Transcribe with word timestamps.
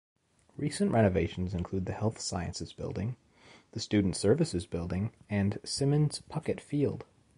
Recent 0.57 0.91
renovations 0.91 1.53
include 1.53 1.85
the 1.85 1.91
Health 1.91 2.19
Sciences 2.19 2.73
Building, 2.73 3.17
The 3.73 3.79
Student 3.79 4.15
Services 4.15 4.65
Building, 4.65 5.11
and 5.29 5.59
Symonds-Puckett 5.63 6.59
field. 6.59 7.05